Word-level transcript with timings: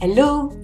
Hello, 0.00 0.43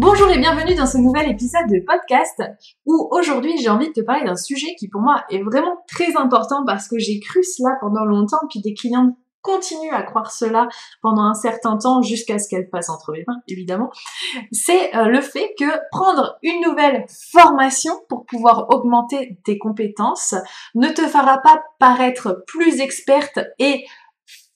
Bonjour 0.00 0.30
et 0.30 0.38
bienvenue 0.38 0.76
dans 0.76 0.86
ce 0.86 0.96
nouvel 0.96 1.28
épisode 1.28 1.66
de 1.68 1.84
podcast 1.84 2.40
où 2.86 3.08
aujourd'hui 3.10 3.58
j'ai 3.58 3.68
envie 3.68 3.88
de 3.88 3.92
te 3.92 4.00
parler 4.00 4.24
d'un 4.24 4.36
sujet 4.36 4.76
qui 4.78 4.86
pour 4.86 5.00
moi 5.00 5.24
est 5.28 5.42
vraiment 5.42 5.82
très 5.88 6.16
important 6.16 6.64
parce 6.64 6.86
que 6.86 7.00
j'ai 7.00 7.18
cru 7.18 7.42
cela 7.42 7.70
pendant 7.80 8.04
longtemps 8.04 8.46
puis 8.48 8.60
des 8.60 8.74
clients 8.74 9.16
continue 9.42 9.90
à 9.90 10.04
croire 10.04 10.30
cela 10.30 10.68
pendant 11.02 11.24
un 11.24 11.34
certain 11.34 11.78
temps 11.78 12.00
jusqu'à 12.00 12.38
ce 12.38 12.48
qu'elle 12.48 12.70
passe 12.70 12.90
entre 12.90 13.10
mes 13.10 13.24
mains, 13.26 13.40
évidemment, 13.48 13.90
c'est 14.52 14.94
euh, 14.94 15.06
le 15.06 15.20
fait 15.20 15.52
que 15.58 15.64
prendre 15.90 16.38
une 16.44 16.60
nouvelle 16.60 17.04
formation 17.32 17.94
pour 18.08 18.24
pouvoir 18.24 18.66
augmenter 18.70 19.40
tes 19.44 19.58
compétences 19.58 20.36
ne 20.76 20.88
te 20.90 21.02
fera 21.08 21.38
pas 21.38 21.64
paraître 21.80 22.44
plus 22.46 22.80
experte 22.80 23.40
et 23.58 23.84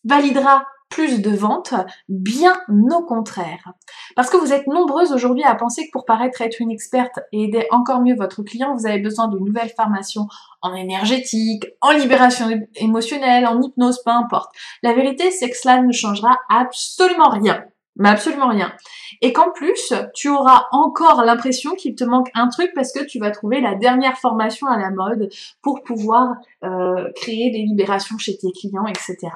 validera 0.05 0.65
plus 0.93 1.23
de 1.23 1.31
ventes, 1.31 1.75
bien 2.09 2.55
au 2.69 3.03
contraire. 3.03 3.73
Parce 4.15 4.29
que 4.29 4.37
vous 4.37 4.53
êtes 4.53 4.67
nombreuses 4.67 5.13
aujourd'hui 5.13 5.43
à 5.43 5.55
penser 5.55 5.87
que 5.87 5.91
pour 5.91 6.05
paraître 6.05 6.43
être 6.43 6.61
une 6.61 6.71
experte 6.71 7.19
et 7.33 7.45
aider 7.45 7.67
encore 7.71 8.03
mieux 8.03 8.15
votre 8.15 8.43
client, 8.43 8.77
vous 8.77 8.87
avez 8.87 8.99
besoin 8.99 9.29
d'une 9.29 9.45
nouvelle 9.45 9.71
formation 9.75 10.27
en 10.61 10.75
énergétique, 10.75 11.65
en 11.81 11.93
libération 11.93 12.47
émotionnelle, 12.77 13.47
en 13.47 13.61
hypnose, 13.61 14.03
peu 14.05 14.11
importe. 14.11 14.53
La 14.83 14.93
vérité, 14.93 15.31
c'est 15.31 15.49
que 15.49 15.57
cela 15.57 15.81
ne 15.81 15.93
changera 15.93 16.39
absolument 16.51 17.31
rien. 17.31 17.65
Mais 17.97 18.09
absolument 18.09 18.49
rien. 18.49 18.73
Et 19.21 19.33
qu'en 19.33 19.51
plus, 19.51 19.93
tu 20.15 20.29
auras 20.29 20.65
encore 20.73 21.25
l'impression 21.25 21.75
qu'il 21.75 21.95
te 21.95 22.05
manque 22.05 22.31
un 22.35 22.49
truc 22.49 22.71
parce 22.75 22.93
que 22.93 23.05
tu 23.05 23.19
vas 23.19 23.31
trouver 23.31 23.61
la 23.61 23.75
dernière 23.75 24.19
formation 24.19 24.67
à 24.67 24.79
la 24.79 24.91
mode 24.91 25.29
pour 25.63 25.83
pouvoir 25.83 26.37
euh, 26.65 27.11
créer 27.17 27.51
des 27.51 27.63
libérations 27.63 28.17
chez 28.19 28.37
tes 28.39 28.51
clients, 28.53 28.87
etc. 28.87 29.29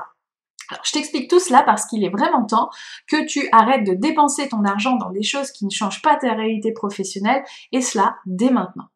Alors, 0.71 0.85
je 0.85 0.93
t'explique 0.93 1.31
tout 1.31 1.41
cela 1.41 1.63
parce 1.63 1.87
qu'il 1.87 2.05
est 2.05 2.11
vraiment 2.11 2.45
temps 2.45 2.71
que 3.09 3.27
tu 3.27 3.49
arrêtes 3.53 3.87
de 3.87 3.95
dépenser 3.95 4.49
ton 4.49 4.65
argent 4.65 4.97
dans 4.97 5.11
des 5.11 5.23
choses 5.23 5.51
qui 5.51 5.65
ne 5.65 5.71
changent 5.71 6.03
pas 6.03 6.17
ta 6.17 6.33
réalité 6.33 6.73
professionnelle 6.73 7.45
et 7.73 7.83
cela 7.83 8.17
dès 8.27 8.51
maintenant. 8.51 8.89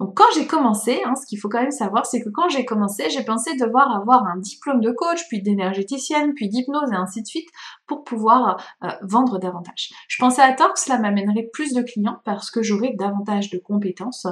Donc 0.00 0.16
quand 0.16 0.24
j'ai 0.34 0.46
commencé, 0.46 1.02
hein, 1.04 1.14
ce 1.14 1.26
qu'il 1.26 1.38
faut 1.38 1.50
quand 1.50 1.60
même 1.60 1.70
savoir, 1.70 2.06
c'est 2.06 2.22
que 2.22 2.30
quand 2.30 2.48
j'ai 2.48 2.64
commencé, 2.64 3.10
j'ai 3.10 3.22
pensé 3.22 3.54
devoir 3.56 3.94
avoir 3.94 4.26
un 4.26 4.38
diplôme 4.38 4.80
de 4.80 4.90
coach, 4.90 5.28
puis 5.28 5.42
d'énergéticienne, 5.42 6.32
puis 6.34 6.48
d'hypnose 6.48 6.90
et 6.90 6.96
ainsi 6.96 7.20
de 7.20 7.26
suite 7.26 7.48
pour 7.86 8.02
pouvoir 8.02 8.56
euh, 8.82 8.88
vendre 9.02 9.38
davantage. 9.38 9.90
Je 10.08 10.16
pensais 10.18 10.40
à 10.40 10.54
tort 10.54 10.72
que 10.72 10.80
cela 10.80 10.98
m'amènerait 10.98 11.50
plus 11.52 11.74
de 11.74 11.82
clients 11.82 12.18
parce 12.24 12.50
que 12.50 12.62
j'aurais 12.62 12.94
davantage 12.98 13.50
de 13.50 13.58
compétences, 13.58 14.26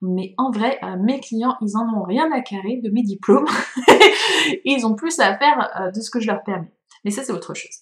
mais 0.00 0.34
en 0.38 0.50
vrai, 0.50 0.80
euh, 0.82 0.96
mes 1.00 1.20
clients, 1.20 1.56
ils 1.60 1.76
en 1.76 1.86
ont 1.96 2.02
rien 2.02 2.28
à 2.32 2.40
carrer 2.40 2.80
de 2.82 2.90
mes 2.90 3.04
diplômes, 3.04 3.46
ils 4.64 4.84
ont 4.84 4.96
plus 4.96 5.20
à 5.20 5.38
faire 5.38 5.70
euh, 5.80 5.92
de 5.92 6.00
ce 6.00 6.10
que 6.10 6.18
je 6.18 6.26
leur 6.26 6.42
permets. 6.42 6.72
Mais 7.04 7.12
ça, 7.12 7.22
c'est 7.22 7.32
autre 7.32 7.54
chose. 7.54 7.78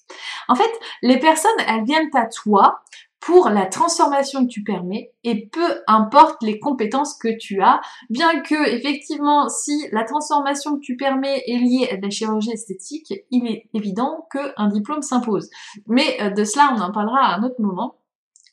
En 0.48 0.54
fait, 0.54 0.70
les 1.02 1.18
personnes, 1.18 1.50
elles 1.66 1.84
viennent 1.84 2.10
à 2.14 2.26
toi 2.26 2.80
pour 3.20 3.50
la 3.50 3.66
transformation 3.66 4.46
que 4.46 4.50
tu 4.50 4.62
permets 4.62 5.12
et 5.24 5.46
peu 5.48 5.82
importe 5.86 6.42
les 6.42 6.58
compétences 6.58 7.14
que 7.14 7.36
tu 7.36 7.60
as, 7.62 7.80
bien 8.08 8.40
que 8.40 8.68
effectivement 8.70 9.48
si 9.48 9.86
la 9.92 10.04
transformation 10.04 10.76
que 10.76 10.80
tu 10.80 10.96
permets 10.96 11.42
est 11.46 11.58
liée 11.58 11.88
à 11.92 11.96
de 11.96 12.02
la 12.02 12.10
chirurgie 12.10 12.52
esthétique, 12.52 13.12
il 13.30 13.46
est 13.46 13.68
évident 13.74 14.26
qu'un 14.32 14.68
diplôme 14.68 15.02
s'impose. 15.02 15.50
Mais 15.86 16.16
euh, 16.20 16.30
de 16.30 16.44
cela 16.44 16.74
on 16.74 16.80
en 16.80 16.92
parlera 16.92 17.20
à 17.20 17.36
un 17.36 17.42
autre 17.42 17.60
moment. 17.60 17.96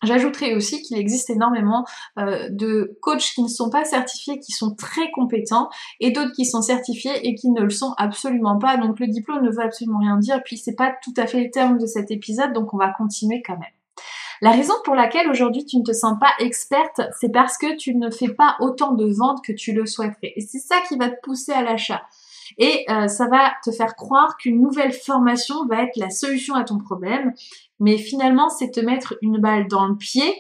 J'ajouterai 0.03 0.55
aussi 0.55 0.83
qu'il 0.83 0.97
existe 0.99 1.29
énormément 1.31 1.83
euh, 2.19 2.49
de 2.51 2.97
coachs 3.01 3.31
qui 3.33 3.41
ne 3.41 3.47
sont 3.47 3.71
pas 3.71 3.83
certifiés, 3.83 4.39
qui 4.39 4.51
sont 4.51 4.75
très 4.75 5.09
compétents, 5.09 5.69
et 5.99 6.11
d'autres 6.11 6.33
qui 6.33 6.45
sont 6.45 6.61
certifiés 6.61 7.27
et 7.27 7.33
qui 7.33 7.49
ne 7.49 7.61
le 7.61 7.71
sont 7.71 7.93
absolument 7.97 8.59
pas. 8.59 8.77
Donc 8.77 8.99
le 8.99 9.07
diplôme 9.07 9.43
ne 9.43 9.49
veut 9.49 9.63
absolument 9.63 9.99
rien 9.99 10.17
dire, 10.17 10.41
puis 10.43 10.57
c'est 10.57 10.75
pas 10.75 10.93
tout 11.03 11.13
à 11.17 11.25
fait 11.25 11.43
le 11.43 11.49
terme 11.49 11.79
de 11.79 11.87
cet 11.87 12.11
épisode, 12.11 12.53
donc 12.53 12.75
on 12.75 12.77
va 12.77 12.89
continuer 12.89 13.41
quand 13.41 13.57
même. 13.57 13.76
La 14.41 14.51
raison 14.51 14.73
pour 14.83 14.95
laquelle 14.95 15.29
aujourd'hui 15.29 15.65
tu 15.65 15.77
ne 15.77 15.83
te 15.83 15.93
sens 15.93 16.17
pas 16.19 16.31
experte, 16.39 17.01
c'est 17.19 17.31
parce 17.31 17.57
que 17.57 17.75
tu 17.75 17.95
ne 17.95 18.09
fais 18.09 18.29
pas 18.29 18.55
autant 18.59 18.93
de 18.93 19.05
ventes 19.11 19.43
que 19.43 19.51
tu 19.51 19.73
le 19.73 19.85
souhaiterais. 19.85 20.33
Et 20.35 20.41
c'est 20.41 20.59
ça 20.59 20.75
qui 20.87 20.97
va 20.97 21.09
te 21.09 21.19
pousser 21.21 21.51
à 21.51 21.63
l'achat. 21.63 22.03
Et 22.57 22.85
euh, 22.89 23.07
ça 23.07 23.27
va 23.27 23.53
te 23.63 23.71
faire 23.71 23.95
croire 23.95 24.37
qu'une 24.37 24.61
nouvelle 24.61 24.93
formation 24.93 25.65
va 25.67 25.83
être 25.83 25.97
la 25.97 26.09
solution 26.09 26.55
à 26.55 26.63
ton 26.63 26.77
problème. 26.77 27.33
Mais 27.79 27.97
finalement, 27.97 28.49
c'est 28.49 28.71
te 28.71 28.79
mettre 28.79 29.15
une 29.21 29.39
balle 29.39 29.67
dans 29.67 29.87
le 29.87 29.95
pied 29.95 30.33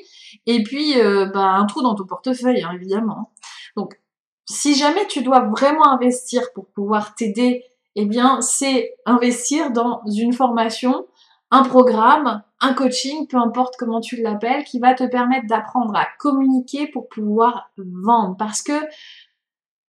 et 0.45 0.63
puis 0.63 0.99
euh, 0.99 1.25
bah, 1.25 1.53
un 1.53 1.65
trou 1.65 1.81
dans 1.81 1.95
ton 1.95 2.05
portefeuille, 2.05 2.63
hein, 2.63 2.71
évidemment. 2.73 3.31
Donc, 3.75 3.99
si 4.45 4.75
jamais 4.75 5.05
tu 5.07 5.21
dois 5.21 5.41
vraiment 5.41 5.87
investir 5.87 6.41
pour 6.53 6.67
pouvoir 6.67 7.15
t'aider, 7.15 7.63
eh 7.95 8.05
bien, 8.05 8.41
c'est 8.41 8.95
investir 9.05 9.71
dans 9.71 10.01
une 10.05 10.33
formation 10.33 11.05
un 11.51 11.63
programme, 11.63 12.43
un 12.59 12.73
coaching, 12.73 13.27
peu 13.27 13.37
importe 13.37 13.75
comment 13.77 14.01
tu 14.01 14.21
l'appelles, 14.21 14.63
qui 14.63 14.79
va 14.79 14.93
te 14.93 15.05
permettre 15.05 15.47
d'apprendre 15.47 15.95
à 15.95 16.07
communiquer 16.19 16.87
pour 16.87 17.07
pouvoir 17.07 17.71
vendre. 17.77 18.35
Parce 18.37 18.61
que 18.61 18.73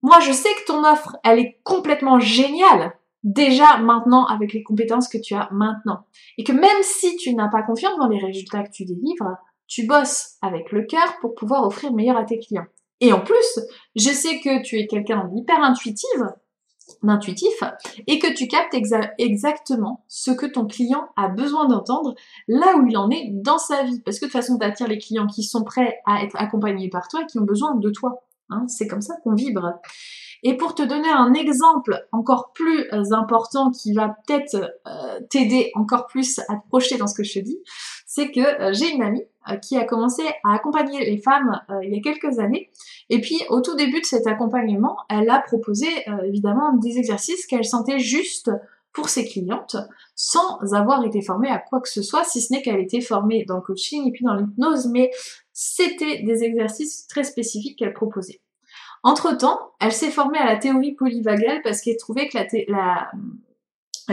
moi, 0.02 0.20
je 0.20 0.32
sais 0.32 0.50
que 0.56 0.66
ton 0.68 0.84
offre, 0.84 1.18
elle 1.24 1.40
est 1.40 1.60
complètement 1.64 2.20
géniale 2.20 2.94
déjà 3.24 3.78
maintenant 3.78 4.26
avec 4.26 4.54
les 4.54 4.64
compétences 4.64 5.08
que 5.08 5.18
tu 5.18 5.34
as 5.34 5.50
maintenant. 5.52 6.06
Et 6.38 6.44
que 6.44 6.52
même 6.52 6.84
si 6.84 7.16
tu 7.18 7.34
n'as 7.34 7.50
pas 7.50 7.64
confiance 7.64 7.98
dans 7.98 8.08
les 8.08 8.20
résultats 8.20 8.64
que 8.64 8.72
tu 8.72 8.86
délivres, 8.86 9.38
tu 9.68 9.86
bosses 9.86 10.38
avec 10.42 10.72
le 10.72 10.84
cœur 10.84 11.18
pour 11.20 11.36
pouvoir 11.36 11.66
offrir 11.66 11.92
meilleur 11.94 12.18
à 12.18 12.24
tes 12.24 12.40
clients. 12.40 12.68
Et 13.02 13.12
en 13.14 13.20
plus, 13.20 13.60
je 13.96 14.10
sais 14.10 14.40
que 14.40 14.64
tu 14.64 14.80
es 14.80 14.88
quelqu'un 14.88 15.26
d'hyper 15.26 15.62
intuitive, 15.62 16.34
d'intuitif 17.04 17.64
et 18.08 18.20
que 18.20 18.34
tu 18.34 18.48
captes 18.48 18.76
exactement 19.18 20.04
ce 20.08 20.32
que 20.32 20.46
ton 20.46 20.66
client 20.66 21.08
a 21.16 21.28
besoin 21.28 21.68
d'entendre 21.68 22.16
là 22.48 22.76
où 22.78 22.88
il 22.88 22.98
en 22.98 23.10
est 23.10 23.30
dans 23.32 23.58
sa 23.58 23.84
vie. 23.84 24.02
Parce 24.02 24.20
que 24.20 24.26
de 24.26 24.32
toute 24.32 24.40
façon, 24.40 24.58
tu 24.78 24.88
les 24.88 24.98
clients 24.98 25.28
qui 25.28 25.44
sont 25.44 25.64
prêts 25.64 26.00
à 26.06 26.24
être 26.24 26.36
accompagnés 26.38 26.90
par 26.90 27.08
toi 27.08 27.22
et 27.22 27.26
qui 27.26 27.40
ont 27.40 27.46
besoin 27.46 27.76
de 27.76 27.90
toi. 27.90 28.24
Hein. 28.50 28.66
C'est 28.68 28.88
comme 28.88 29.02
ça 29.02 29.16
qu'on 29.24 29.34
vibre. 29.34 29.80
Et 30.44 30.56
pour 30.56 30.76
te 30.76 30.84
donner 30.84 31.10
un 31.10 31.34
exemple 31.34 32.06
encore 32.12 32.52
plus 32.54 32.86
euh, 32.94 33.12
important 33.12 33.72
qui 33.72 33.94
va 33.94 34.16
peut-être 34.26 34.56
euh, 34.88 35.20
t'aider 35.30 35.72
encore 35.76 36.08
plus 36.08 36.40
à 36.40 36.56
te 36.56 36.68
projeter 36.68 36.98
dans 36.98 37.08
ce 37.08 37.16
que 37.16 37.24
je 37.24 37.40
te 37.40 37.40
dis, 37.40 37.58
c'est 38.06 38.32
que 38.32 38.40
euh, 38.40 38.74
j'ai 38.74 38.94
une 38.94 39.02
amie 39.02 39.24
qui 39.62 39.78
a 39.78 39.86
commencé 39.86 40.24
à 40.44 40.54
accompagner 40.54 41.06
les 41.06 41.18
femmes 41.18 41.62
il 41.84 41.94
y 41.94 41.98
a 41.98 42.02
quelques 42.02 42.40
années. 42.40 42.70
Et 43.10 43.22
puis 43.22 43.40
au 43.50 43.62
tout 43.62 43.76
début 43.76 44.02
de 44.02 44.06
cet 44.06 44.28
accompagnement, 44.28 44.98
elle 45.10 45.30
a 45.30 45.40
proposé 45.40 45.88
évidemment 46.26 46.74
des 46.74 46.98
exercices 46.98 47.46
qu'elle 47.46 47.66
sentait 47.66 48.00
juste 48.00 48.52
pour 48.98 49.10
ses 49.10 49.26
clientes 49.26 49.76
sans 50.16 50.74
avoir 50.74 51.04
été 51.06 51.22
formée 51.22 51.50
à 51.50 51.60
quoi 51.60 51.82
que 51.82 51.90
ce 51.90 52.02
soit, 52.02 52.24
si 52.24 52.42
ce 52.42 52.52
n'est 52.52 52.64
qu'elle 52.64 52.80
était 52.80 53.02
formée 53.02 53.46
dans 53.46 53.58
le 53.58 53.62
coaching 53.62 54.08
et 54.08 54.12
puis 54.12 54.26
dans 54.26 54.34
l'hypnose, 54.34 54.88
mais 54.88 55.12
c'était 55.54 56.24
des 56.24 56.44
exercices 56.44 57.06
très 57.06 57.24
spécifiques 57.24 57.78
qu'elle 57.78 57.94
proposait. 57.94 58.42
Entre-temps, 59.04 59.60
elle 59.80 59.92
s'est 59.92 60.10
formée 60.10 60.40
à 60.40 60.46
la 60.46 60.58
théorie 60.58 60.96
polyvagale 60.96 61.62
parce 61.62 61.82
qu'elle 61.82 61.98
trouvait 61.98 62.28
que 62.28 62.38
la, 62.72 63.12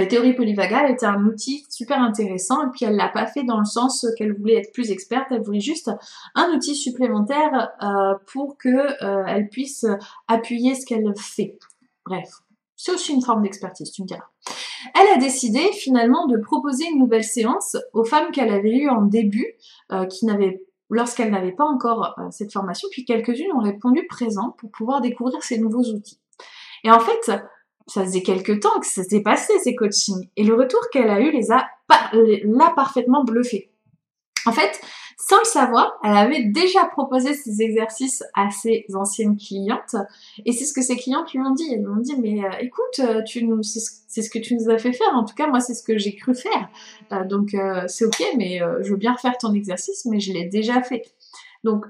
théorie 0.09 0.35
polyvagale 0.35 0.91
était 0.91 1.07
un 1.07 1.25
outil 1.25 1.65
super 1.71 2.01
intéressant 2.01 2.67
et 2.67 2.71
puis 2.73 2.85
elle 2.85 2.97
l'a 2.97 3.09
pas 3.09 3.27
fait 3.27 3.45
dans 3.45 3.59
le 3.59 3.65
sens 3.65 4.07
qu'elle 4.19 4.35
voulait 4.35 4.57
être 4.57 4.73
plus 4.73 4.91
experte, 4.91 5.27
elle 5.31 5.43
voulait 5.43 5.61
juste 5.61 5.91
un 6.35 6.49
outil 6.55 6.75
supplémentaire 6.75 7.71
euh, 7.83 8.15
pour 8.33 8.59
que 8.59 8.69
euh, 8.69 9.25
elle 9.27 9.49
puisse 9.49 9.87
appuyer 10.27 10.75
ce 10.75 10.85
qu'elle 10.85 11.15
fait. 11.17 11.59
Bref, 12.05 12.29
C'est 12.77 12.93
aussi 12.93 13.13
une 13.13 13.23
forme 13.23 13.43
d'expertise, 13.43 13.93
tu 13.93 14.03
me 14.03 14.07
diras. 14.07 14.25
Elle 14.95 15.17
a 15.17 15.17
décidé 15.17 15.61
finalement 15.73 16.27
de 16.27 16.37
proposer 16.37 16.85
une 16.93 16.99
nouvelle 16.99 17.25
séance 17.25 17.77
aux 17.93 18.05
femmes 18.05 18.31
qu'elle 18.33 18.53
avait 18.53 18.77
eues 18.77 18.91
en 18.91 19.03
début, 19.03 19.55
euh, 19.93 20.07
qui 20.07 20.27
n'avaient 20.27 20.63
lorsqu'elles 20.91 21.31
n'avaient 21.31 21.53
pas 21.53 21.65
encore 21.65 22.15
euh, 22.19 22.31
cette 22.31 22.53
formation, 22.53 22.89
puis 22.91 23.05
quelques-unes 23.05 23.53
ont 23.55 23.63
répondu 23.63 24.07
présent 24.07 24.55
pour 24.59 24.71
pouvoir 24.71 25.01
découvrir 25.01 25.43
ces 25.43 25.59
nouveaux 25.59 25.85
outils. 25.85 26.21
Et 26.85 26.91
en 26.91 27.01
fait, 27.01 27.33
ça 27.87 28.05
faisait 28.05 28.23
quelques 28.23 28.61
temps 28.61 28.81
que 28.81 28.87
ça 28.87 29.03
s'est 29.03 29.21
passé 29.21 29.53
ces 29.63 29.75
coachings, 29.75 30.29
et 30.37 30.45
le 30.45 30.55
retour 30.55 30.81
qu'elle 30.93 31.11
a 31.11 31.21
eu 31.21 31.31
les 31.31 31.51
a 31.53 31.67
l'a 32.13 32.73
parfaitement 32.75 33.25
bluffé. 33.25 33.71
En 34.47 34.53
fait, 34.53 34.81
sans 35.17 35.39
le 35.39 35.45
savoir, 35.45 35.99
elle 36.03 36.17
avait 36.17 36.45
déjà 36.45 36.85
proposé 36.85 37.35
ces 37.35 37.63
exercices 37.63 38.23
à 38.35 38.51
ses 38.51 38.85
anciennes 38.95 39.37
clientes 39.37 39.97
et 40.45 40.53
c'est 40.53 40.65
ce 40.65 40.73
que 40.75 40.83
ses 40.83 40.97
clientes 40.97 41.33
lui 41.33 41.41
ont 41.41 41.53
dit. 41.53 41.73
Elles 41.73 41.81
lui 41.81 41.89
ont 41.89 42.01
dit 42.01 42.17
mais 42.21 42.45
euh, 42.45 42.51
écoute, 42.61 42.99
euh, 43.01 43.23
tu 43.23 43.45
nous, 43.45 43.63
c'est 43.63 44.23
ce, 44.23 44.31
que 44.31 44.39
tu 44.39 44.55
nous 44.55 44.71
as 44.71 44.79
fait 44.79 44.93
faire. 44.93 45.15
En 45.15 45.25
tout 45.25 45.35
cas, 45.35 45.47
moi 45.47 45.61
c'est 45.61 45.75
ce 45.75 45.83
que 45.83 45.97
j'ai 45.97 46.15
cru 46.15 46.35
faire. 46.35 46.69
Euh, 47.13 47.25
donc 47.25 47.57
c'est 47.87 48.05
ok, 48.05 48.23
mais 48.37 48.61
je 48.81 48.91
veux 48.91 48.97
bien 48.97 49.13
refaire 49.13 49.39
ton 49.39 49.55
exercice, 49.55 50.05
mais 50.05 50.21
je 50.21 50.33
l'ai 50.33 50.47
déjà 50.47 50.83
fait. 50.83 51.03
Donc 51.63 51.87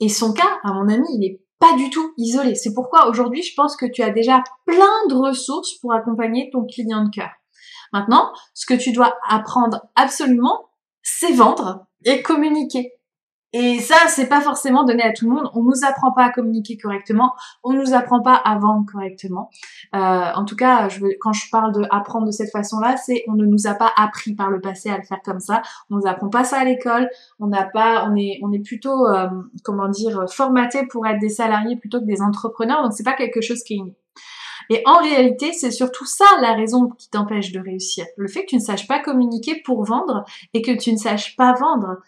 et 0.00 0.08
son 0.08 0.32
cas, 0.32 0.58
à 0.62 0.72
mon 0.74 0.88
ami, 0.88 1.06
il 1.18 1.24
est 1.24 1.40
du 1.72 1.90
tout 1.90 2.12
isolé. 2.16 2.54
C'est 2.54 2.74
pourquoi 2.74 3.08
aujourd'hui, 3.08 3.42
je 3.42 3.54
pense 3.54 3.76
que 3.76 3.86
tu 3.86 4.02
as 4.02 4.10
déjà 4.10 4.42
plein 4.66 5.06
de 5.08 5.14
ressources 5.14 5.74
pour 5.80 5.92
accompagner 5.92 6.50
ton 6.52 6.64
client 6.64 7.04
de 7.04 7.10
cœur. 7.10 7.30
Maintenant, 7.92 8.32
ce 8.54 8.66
que 8.66 8.74
tu 8.74 8.92
dois 8.92 9.16
apprendre 9.28 9.86
absolument, 9.96 10.68
c'est 11.02 11.32
vendre 11.32 11.86
et 12.04 12.22
communiquer. 12.22 12.92
Et 13.56 13.78
ça, 13.78 13.94
c'est 14.08 14.28
pas 14.28 14.40
forcément 14.40 14.82
donné 14.82 15.04
à 15.04 15.12
tout 15.12 15.26
le 15.26 15.34
monde. 15.36 15.48
On 15.54 15.62
nous 15.62 15.84
apprend 15.86 16.10
pas 16.10 16.24
à 16.24 16.30
communiquer 16.30 16.76
correctement. 16.76 17.34
On 17.62 17.72
nous 17.72 17.94
apprend 17.94 18.20
pas 18.20 18.34
à 18.34 18.58
vendre 18.58 18.84
correctement. 18.90 19.48
Euh, 19.94 19.98
en 20.34 20.44
tout 20.44 20.56
cas, 20.56 20.88
quand 21.20 21.32
je 21.32 21.48
parle 21.52 21.72
de 21.72 21.86
apprendre 21.92 22.26
de 22.26 22.32
cette 22.32 22.50
façon-là, 22.50 22.96
c'est 22.96 23.22
on 23.28 23.34
ne 23.34 23.46
nous 23.46 23.68
a 23.68 23.74
pas 23.74 23.92
appris 23.96 24.34
par 24.34 24.50
le 24.50 24.60
passé 24.60 24.90
à 24.90 24.96
le 24.96 25.04
faire 25.04 25.20
comme 25.24 25.38
ça. 25.38 25.62
On 25.88 25.94
nous 25.94 26.06
apprend 26.06 26.30
pas 26.30 26.42
ça 26.42 26.58
à 26.58 26.64
l'école. 26.64 27.08
On 27.38 27.46
n'a 27.46 27.62
pas, 27.62 28.08
on 28.10 28.16
est, 28.16 28.40
on 28.42 28.50
est 28.50 28.58
plutôt, 28.58 29.06
euh, 29.06 29.28
comment 29.62 29.88
dire, 29.88 30.24
formaté 30.28 30.88
pour 30.90 31.06
être 31.06 31.20
des 31.20 31.28
salariés 31.28 31.76
plutôt 31.76 32.00
que 32.00 32.06
des 32.06 32.22
entrepreneurs. 32.22 32.82
Donc 32.82 32.92
c'est 32.92 33.04
pas 33.04 33.14
quelque 33.14 33.40
chose 33.40 33.62
qui 33.62 33.74
est. 33.74 33.94
Et 34.70 34.82
en 34.86 34.98
réalité, 35.00 35.52
c'est 35.52 35.70
surtout 35.70 36.06
ça 36.06 36.24
la 36.40 36.54
raison 36.54 36.88
qui 36.88 37.10
t'empêche 37.10 37.52
de 37.52 37.60
réussir. 37.60 38.04
Le 38.16 38.28
fait 38.28 38.42
que 38.42 38.50
tu 38.50 38.56
ne 38.56 38.60
saches 38.60 38.88
pas 38.88 38.98
communiquer 38.98 39.62
pour 39.64 39.84
vendre 39.84 40.24
et 40.54 40.62
que 40.62 40.72
tu 40.76 40.90
ne 40.92 40.96
saches 40.96 41.36
pas 41.36 41.52
vendre. 41.52 41.98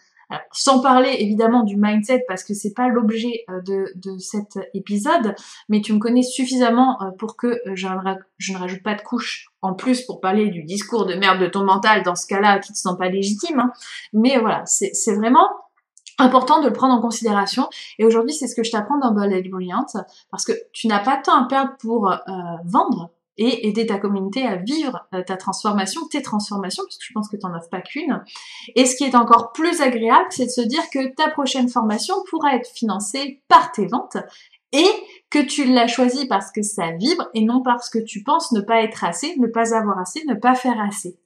Sans 0.51 0.81
parler 0.81 1.15
évidemment 1.19 1.63
du 1.63 1.77
mindset 1.77 2.25
parce 2.27 2.43
que 2.43 2.53
c'est 2.53 2.73
pas 2.73 2.87
l'objet 2.89 3.45
euh, 3.49 3.61
de, 3.61 3.91
de 3.95 4.17
cet 4.17 4.59
épisode, 4.73 5.35
mais 5.69 5.81
tu 5.81 5.93
me 5.93 5.99
connais 5.99 6.23
suffisamment 6.23 7.01
euh, 7.01 7.11
pour 7.17 7.37
que 7.37 7.47
euh, 7.47 7.75
je, 7.75 7.87
ne 7.87 8.57
rajoute 8.57 8.83
pas 8.83 8.95
de 8.95 9.01
couche 9.01 9.47
en 9.61 9.73
plus 9.73 10.01
pour 10.01 10.19
parler 10.19 10.49
du 10.49 10.63
discours 10.63 11.05
de 11.05 11.15
merde 11.15 11.39
de 11.39 11.47
ton 11.47 11.63
mental 11.63 12.03
dans 12.03 12.15
ce 12.15 12.27
cas-là 12.27 12.59
qui 12.59 12.73
te 12.73 12.77
sent 12.77 12.95
pas 12.97 13.09
légitime. 13.09 13.59
Hein. 13.59 13.71
Mais 14.13 14.37
voilà, 14.37 14.63
c'est 14.65 15.15
vraiment 15.15 15.47
important 16.19 16.61
de 16.61 16.67
le 16.67 16.73
prendre 16.73 16.93
en 16.93 17.01
considération. 17.01 17.69
Et 17.99 18.05
aujourd'hui, 18.05 18.33
c'est 18.33 18.47
ce 18.47 18.55
que 18.55 18.63
je 18.63 18.71
t'apprends 18.71 18.97
dans 18.97 19.11
Bold 19.11 19.49
Brilliant, 19.49 19.85
parce 20.31 20.45
que 20.45 20.53
tu 20.73 20.87
n'as 20.87 20.99
pas 20.99 21.17
de 21.17 21.21
temps 21.23 21.43
à 21.43 21.47
perdre 21.47 21.75
pour 21.79 22.11
vendre 22.65 23.11
et 23.37 23.67
aider 23.67 23.85
ta 23.85 23.97
communauté 23.97 24.43
à 24.43 24.55
vivre 24.55 25.07
euh, 25.13 25.23
ta 25.23 25.37
transformation, 25.37 26.07
tes 26.07 26.21
transformations, 26.21 26.83
parce 26.83 26.97
que 26.97 27.05
je 27.05 27.13
pense 27.13 27.29
que 27.29 27.37
tu 27.37 27.45
n'en 27.45 27.55
offres 27.55 27.69
pas 27.69 27.81
qu'une. 27.81 28.23
Et 28.75 28.85
ce 28.85 28.95
qui 28.95 29.03
est 29.03 29.15
encore 29.15 29.51
plus 29.51 29.81
agréable, 29.81 30.27
c'est 30.29 30.45
de 30.45 30.51
se 30.51 30.61
dire 30.61 30.83
que 30.91 31.13
ta 31.15 31.29
prochaine 31.29 31.69
formation 31.69 32.15
pourra 32.29 32.55
être 32.55 32.69
financée 32.69 33.41
par 33.47 33.71
tes 33.71 33.85
ventes 33.85 34.17
et 34.73 34.87
que 35.29 35.39
tu 35.39 35.65
l'as 35.65 35.87
choisi 35.87 36.27
parce 36.27 36.51
que 36.51 36.61
ça 36.61 36.91
vibre 36.91 37.29
et 37.33 37.43
non 37.43 37.61
parce 37.61 37.89
que 37.89 37.99
tu 37.99 38.23
penses 38.23 38.51
ne 38.51 38.61
pas 38.61 38.81
être 38.81 39.03
assez, 39.03 39.35
ne 39.37 39.47
pas 39.47 39.75
avoir 39.75 39.97
assez, 39.99 40.23
ne 40.25 40.35
pas 40.35 40.55
faire 40.55 40.79
assez. 40.79 41.17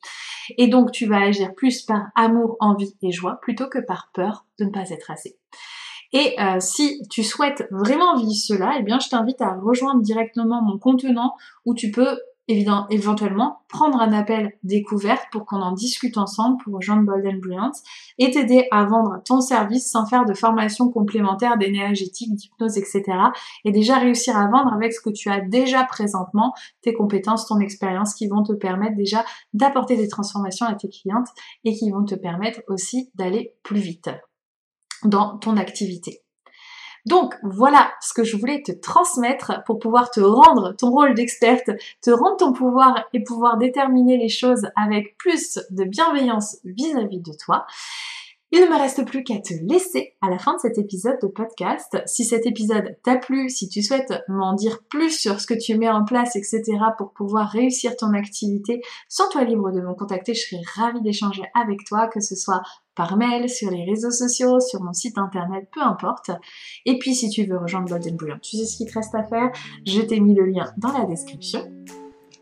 Et 0.57 0.67
donc 0.67 0.91
tu 0.91 1.05
vas 1.05 1.21
agir 1.21 1.53
plus 1.55 1.81
par 1.81 2.07
amour, 2.15 2.57
envie 2.59 2.95
et 3.01 3.11
joie 3.11 3.39
plutôt 3.41 3.67
que 3.67 3.79
par 3.79 4.09
peur 4.13 4.45
de 4.59 4.65
ne 4.65 4.69
pas 4.69 4.89
être 4.89 5.11
assez. 5.11 5.37
Et 6.13 6.35
euh, 6.39 6.59
si 6.59 7.01
tu 7.09 7.23
souhaites 7.23 7.67
vraiment 7.71 8.15
vivre 8.17 8.33
cela, 8.33 8.75
eh 8.79 8.83
bien 8.83 8.99
je 8.99 9.09
t'invite 9.09 9.41
à 9.41 9.53
rejoindre 9.53 10.01
directement 10.01 10.61
mon 10.61 10.77
contenant 10.77 11.35
où 11.65 11.73
tu 11.73 11.91
peux 11.91 12.17
évidemment, 12.51 12.87
éventuellement 12.89 13.59
prendre 13.69 13.99
un 13.99 14.11
appel 14.13 14.53
découverte 14.63 15.23
pour 15.31 15.45
qu'on 15.45 15.61
en 15.61 15.71
discute 15.71 16.17
ensemble 16.17 16.61
pour 16.63 16.73
rejoindre 16.73 17.03
Bold 17.03 17.39
Brilliant 17.39 17.71
et 18.17 18.31
t'aider 18.31 18.67
à 18.71 18.83
vendre 18.85 19.21
ton 19.25 19.41
service 19.41 19.89
sans 19.89 20.05
faire 20.05 20.25
de 20.25 20.33
formation 20.33 20.89
complémentaire 20.89 21.57
d'énergétique, 21.57 22.35
d'hypnose, 22.35 22.77
etc. 22.77 23.03
Et 23.63 23.71
déjà 23.71 23.97
réussir 23.97 24.35
à 24.35 24.47
vendre 24.47 24.73
avec 24.73 24.93
ce 24.93 25.01
que 25.01 25.09
tu 25.09 25.29
as 25.29 25.39
déjà 25.39 25.83
présentement, 25.83 26.53
tes 26.81 26.93
compétences, 26.93 27.47
ton 27.47 27.59
expérience 27.59 28.13
qui 28.13 28.27
vont 28.27 28.43
te 28.43 28.53
permettre 28.53 28.95
déjà 28.95 29.23
d'apporter 29.53 29.95
des 29.95 30.07
transformations 30.07 30.65
à 30.65 30.75
tes 30.75 30.89
clientes 30.89 31.29
et 31.63 31.73
qui 31.73 31.89
vont 31.91 32.03
te 32.03 32.15
permettre 32.15 32.61
aussi 32.67 33.11
d'aller 33.15 33.53
plus 33.63 33.79
vite 33.79 34.09
dans 35.03 35.37
ton 35.37 35.57
activité. 35.57 36.21
Donc 37.05 37.35
voilà 37.41 37.91
ce 37.99 38.13
que 38.13 38.23
je 38.23 38.37
voulais 38.37 38.61
te 38.61 38.71
transmettre 38.71 39.63
pour 39.65 39.79
pouvoir 39.79 40.11
te 40.11 40.19
rendre 40.19 40.73
ton 40.73 40.91
rôle 40.91 41.15
d'experte, 41.15 41.71
te 42.01 42.11
rendre 42.11 42.37
ton 42.37 42.53
pouvoir 42.53 43.05
et 43.13 43.23
pouvoir 43.23 43.57
déterminer 43.57 44.17
les 44.17 44.29
choses 44.29 44.67
avec 44.75 45.17
plus 45.17 45.59
de 45.71 45.83
bienveillance 45.83 46.57
vis-à-vis 46.63 47.19
de 47.19 47.31
toi. 47.33 47.65
Il 48.53 48.59
ne 48.59 48.67
me 48.67 48.77
reste 48.77 49.05
plus 49.05 49.23
qu'à 49.23 49.39
te 49.39 49.53
laisser 49.63 50.15
à 50.19 50.29
la 50.29 50.37
fin 50.37 50.53
de 50.55 50.59
cet 50.59 50.77
épisode 50.77 51.17
de 51.21 51.27
podcast. 51.27 51.97
Si 52.05 52.25
cet 52.25 52.45
épisode 52.45 52.97
t'a 53.01 53.15
plu, 53.15 53.49
si 53.49 53.69
tu 53.69 53.81
souhaites 53.81 54.13
m'en 54.27 54.53
dire 54.53 54.83
plus 54.89 55.17
sur 55.17 55.39
ce 55.39 55.47
que 55.47 55.53
tu 55.53 55.77
mets 55.77 55.89
en 55.89 56.03
place, 56.03 56.35
etc. 56.35 56.61
pour 56.97 57.13
pouvoir 57.13 57.49
réussir 57.49 57.95
ton 57.95 58.13
activité, 58.13 58.81
sens-toi 59.07 59.45
libre 59.45 59.71
de 59.71 59.79
me 59.79 59.93
contacter. 59.93 60.33
Je 60.33 60.41
serai 60.41 60.61
ravie 60.75 61.01
d'échanger 61.01 61.43
avec 61.55 61.85
toi, 61.85 62.07
que 62.07 62.19
ce 62.19 62.35
soit 62.35 62.61
par 62.95 63.17
mail, 63.17 63.49
sur 63.49 63.71
les 63.71 63.85
réseaux 63.85 64.11
sociaux, 64.11 64.59
sur 64.59 64.81
mon 64.81 64.93
site 64.93 65.17
internet, 65.17 65.67
peu 65.73 65.81
importe. 65.81 66.31
Et 66.85 66.97
puis 66.97 67.15
si 67.15 67.29
tu 67.29 67.45
veux 67.45 67.57
rejoindre 67.57 67.89
Golden 67.89 68.15
Brilliant, 68.15 68.39
tu 68.41 68.57
sais 68.57 68.65
ce 68.65 68.77
qu'il 68.77 68.87
te 68.87 68.93
reste 68.93 69.15
à 69.15 69.23
faire? 69.23 69.51
Je 69.85 70.01
t'ai 70.01 70.19
mis 70.19 70.35
le 70.35 70.45
lien 70.45 70.71
dans 70.77 70.91
la 70.91 71.05
description. 71.05 71.61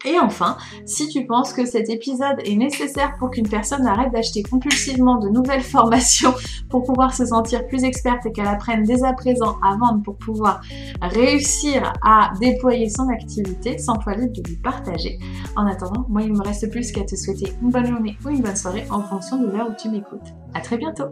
Et 0.06 0.18
enfin, 0.20 0.58
si 0.86 1.10
tu 1.10 1.26
penses 1.26 1.52
que 1.52 1.66
cet 1.66 1.90
épisode 1.90 2.40
est 2.46 2.56
nécessaire 2.56 3.16
pour 3.18 3.32
qu'une 3.32 3.48
personne 3.48 3.86
arrête 3.86 4.14
d'acheter 4.14 4.44
compulsivement 4.44 5.18
de 5.18 5.30
nouvelles 5.30 5.62
formations 5.64 6.34
pour 6.70 6.84
pouvoir 6.84 7.14
se 7.14 7.26
sentir 7.26 7.68
plus 7.68 7.84
experte 7.84 8.26
et 8.26 8.32
qu'elle 8.32 8.48
apprenne 8.48 8.84
dès 8.84 9.04
à 9.04 9.14
présent 9.14 9.58
à 9.62 9.76
vendre 9.76 10.02
pour 10.04 10.16
pouvoir 10.18 10.62
réussir 11.02 11.94
à 12.04 12.32
déployer 12.40 12.90
son 12.90 13.10
activité, 13.10 13.78
sans 13.78 13.98
toi 13.98 14.16
libre 14.16 14.34
de 14.34 14.48
lui 14.48 14.58
partager. 14.58 15.20
En 15.56 15.68
attendant, 15.68 16.06
moi 16.08 16.22
il 16.22 16.32
me 16.32 16.42
reste 16.42 16.70
plus 16.72 16.92
qu'à 16.92 17.04
te 17.04 17.16
souhaiter 17.16 17.54
une 17.62 17.70
bonne 17.70 17.86
journée 17.86 18.18
ou 18.26 18.30
une 18.30 18.42
bonne 18.42 18.56
soirée 18.56 18.86
en 18.90 19.02
fonction 19.02 19.38
de 19.38 19.48
l'heure 19.48 19.70
où 19.70 19.74
tu 19.82 19.90
m'écoutes. 19.90 20.34
À 20.54 20.62
très 20.62 20.78
bientôt! 20.78 21.10